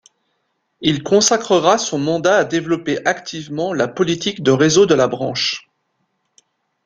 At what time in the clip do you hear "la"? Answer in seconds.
3.71-3.87, 4.95-5.07